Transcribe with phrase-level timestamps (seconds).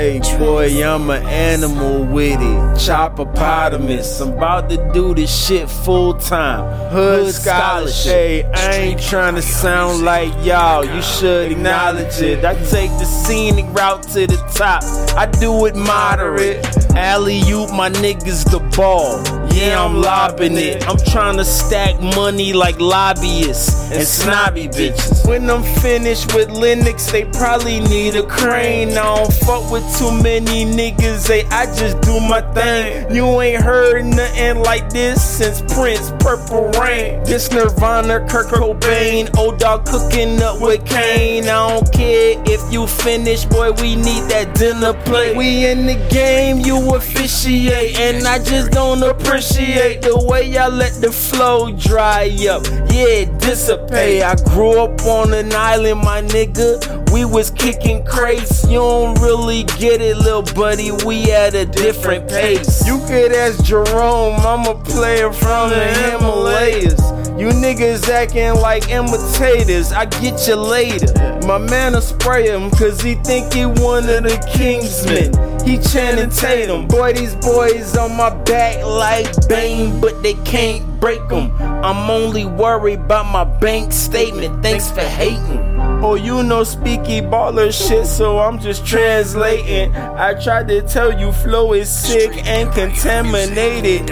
[0.00, 2.78] Hey boy, I'm an animal with it.
[2.80, 4.22] Chopopotamus.
[4.22, 6.90] I'm about to do this shit full time.
[6.90, 8.06] Hood scholarship.
[8.06, 10.86] Hey, I ain't trying to sound like y'all.
[10.86, 12.46] You should acknowledge it.
[12.46, 14.82] I take the scenic route to the top.
[15.18, 16.64] I do it moderate.
[16.96, 19.22] Alley oop, my niggas the ball.
[19.52, 20.88] Yeah, I'm lobbing it.
[20.88, 25.28] I'm trying to stack money like lobbyists and snobby bitches.
[25.28, 28.90] When I'm finished with Linux, they probably need a crane.
[28.90, 31.26] I don't fuck with too many niggas.
[31.28, 33.14] Hey, I just do my thing.
[33.14, 37.22] You ain't heard nothing like this since Prince, Purple Rain.
[37.24, 41.44] This Nirvana, Kurt Cobain, old dog cooking up with Kane.
[41.44, 43.72] I don't care if you finish, boy.
[43.72, 45.36] We need that dinner plate.
[45.36, 50.94] We in the game, you officiate, and I just don't appreciate the way y'all let
[51.00, 52.64] the flow dry up.
[52.90, 54.22] Yeah, dissipate.
[54.22, 57.10] I grew up on an island, my nigga.
[57.12, 58.64] We was kicking crates.
[58.64, 60.92] You don't really get it, little buddy.
[61.06, 62.86] We at a different pace.
[62.86, 67.19] You could ask Jerome, I'm a player from the Himalayas.
[67.40, 71.06] You niggas acting like imitators, I get you later.
[71.46, 75.66] My man will spray him cause he think he one of the Kingsmen.
[75.66, 76.86] He Channing Tatum.
[76.86, 81.50] Boy, these boys on my back like Bane, but they can't break them.
[81.82, 84.62] I'm only worried about my bank statement.
[84.62, 85.80] Thanks for hating.
[86.04, 89.96] Oh, you know speaky baller shit, so I'm just translating.
[89.96, 94.08] I tried to tell you flow is sick and contaminated.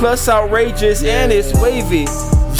[0.00, 2.06] Plus outrageous and it's wavy.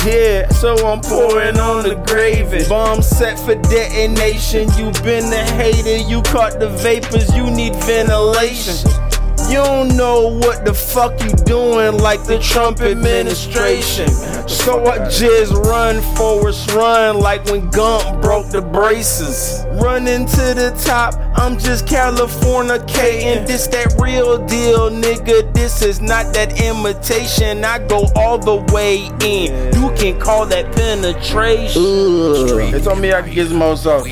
[0.05, 2.69] Yeah, so I'm pouring on the gravy.
[2.69, 4.69] Bomb set for detonation.
[4.77, 9.04] You been a hater, you caught the vapors, you need ventilation.
[9.49, 14.09] You don't know what the fuck you doing like the Trump administration.
[14.49, 19.65] So I just run forwards, run like when Gump broke the braces.
[19.81, 22.35] Running to the top, I'm just California
[22.79, 23.47] Californicating.
[23.47, 25.53] This that real deal, nigga.
[25.55, 27.65] This is not that imitation.
[27.65, 29.75] I go all the way in.
[29.75, 31.83] You can call that penetration.
[31.83, 32.73] Ugh.
[32.73, 34.07] They told me I could get some more sauce.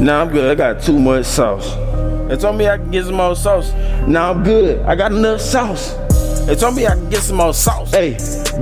[0.00, 0.50] Nah, I'm good.
[0.50, 1.95] I got too much sauce.
[2.28, 3.72] They told me I could get some more sauce.
[4.06, 4.80] Now I'm good.
[4.84, 5.94] I got enough sauce.
[6.46, 7.90] They told me I could get some more sauce.
[7.90, 8.16] Hey,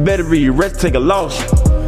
[0.05, 1.39] better be to take a loss.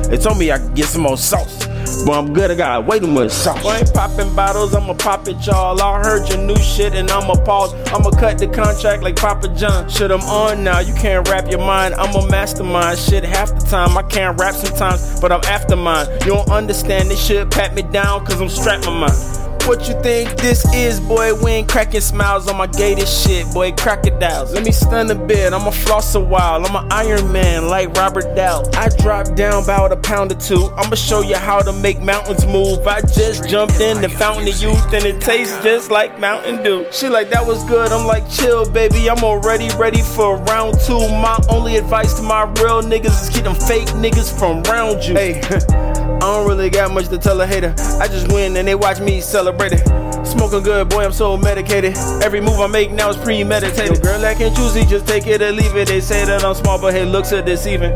[0.09, 1.67] They told me I could get some more sauce.
[2.05, 3.65] But I'm good, I got way too much sauce.
[3.65, 5.81] I ain't popping bottles, I'ma pop it, y'all.
[5.81, 7.73] I heard your new shit and I'ma pause.
[7.93, 9.89] I'ma cut the contract like Papa John.
[9.89, 11.95] Shit, I'm on now, you can't rap your mind.
[11.95, 12.99] I'm a mastermind.
[12.99, 16.07] Shit, half the time I can't rap sometimes, but I'm after mine.
[16.21, 19.36] You don't understand this shit, pat me down, cause I'm strapped my mind.
[19.67, 21.35] What you think this is, boy?
[21.43, 23.73] We ain't cracking smiles on my gated shit, boy.
[23.73, 24.55] Crocodiles.
[24.55, 25.53] Let me stun a bit.
[25.53, 26.65] I'ma floss a while.
[26.65, 28.63] I'm an Iron Man like Robert Dow.
[28.75, 30.71] I drop down about a pound or two.
[30.77, 32.87] I'ma show you how to make mountains move.
[32.87, 36.87] I just jumped in the fountain of youth and it tastes just like Mountain Dew.
[36.93, 37.91] She like that was good.
[37.91, 39.11] I'm like chill, baby.
[39.11, 41.01] I'm already ready for round two.
[41.01, 45.15] My only advice to my real niggas is keep them fake niggas from round you.
[45.15, 45.93] Hey.
[46.17, 47.75] I don't really got much to tell a hater.
[48.01, 50.27] I just win and they watch me celebrate it.
[50.27, 51.97] Smoking good, boy, I'm so medicated.
[52.23, 54.03] Every move I make now is premeditated.
[54.03, 55.89] Girl, I can choose just take it or leave it.
[55.89, 57.93] They say that I'm small, but hey, looks are deceiving.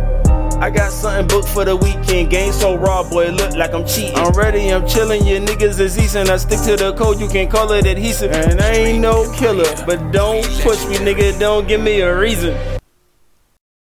[0.60, 2.31] I got something booked for the weekend.
[2.31, 4.16] Game so raw, boy, look like I'm cheating.
[4.16, 5.26] I'm ready, I'm chilling.
[5.26, 6.28] Your niggas is decent.
[6.28, 8.31] I stick to the code, you can call it adhesive.
[8.32, 11.38] And I ain't no killer, but don't push me, nigga.
[11.41, 12.79] Don't give me a reason.